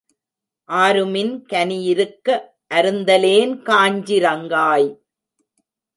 [0.69, 2.27] ஆருமின் கனியி ருக்க
[2.71, 4.89] அருந்தலேன் காஞ்சி ரங்காய்?